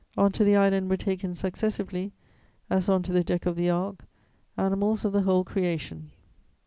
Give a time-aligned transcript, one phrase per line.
[0.17, 2.11] On to the island were taken successively,
[2.71, 4.03] as on to the deck of the Ark,
[4.57, 6.09] animals of the whole creation.